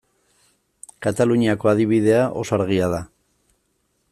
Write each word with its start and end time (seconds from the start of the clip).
Kataluniako 1.07 1.71
adibidea 1.73 2.23
oso 2.45 2.57
argia 2.59 2.89
da. 2.95 3.03